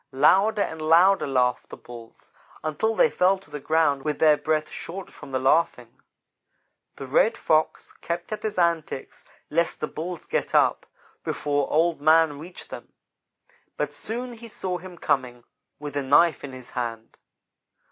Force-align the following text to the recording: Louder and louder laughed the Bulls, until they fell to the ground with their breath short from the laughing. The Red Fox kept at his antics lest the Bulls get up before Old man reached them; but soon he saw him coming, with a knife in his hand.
Louder 0.13 0.63
and 0.63 0.81
louder 0.81 1.27
laughed 1.27 1.69
the 1.69 1.77
Bulls, 1.77 2.31
until 2.63 2.95
they 2.95 3.07
fell 3.07 3.37
to 3.37 3.51
the 3.51 3.59
ground 3.59 4.01
with 4.01 4.17
their 4.17 4.35
breath 4.35 4.71
short 4.71 5.11
from 5.11 5.31
the 5.31 5.37
laughing. 5.37 5.99
The 6.95 7.05
Red 7.05 7.37
Fox 7.37 7.91
kept 7.93 8.31
at 8.31 8.41
his 8.41 8.57
antics 8.57 9.23
lest 9.51 9.79
the 9.79 9.85
Bulls 9.85 10.25
get 10.25 10.55
up 10.55 10.87
before 11.23 11.69
Old 11.71 12.01
man 12.01 12.39
reached 12.39 12.71
them; 12.71 12.91
but 13.77 13.93
soon 13.93 14.33
he 14.33 14.47
saw 14.47 14.79
him 14.79 14.97
coming, 14.97 15.43
with 15.77 15.95
a 15.95 16.01
knife 16.01 16.43
in 16.43 16.51
his 16.51 16.71
hand. 16.71 17.19